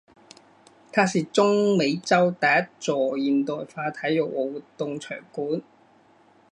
[0.91, 5.61] 它是中美洲第一座现代化体育和活动场馆。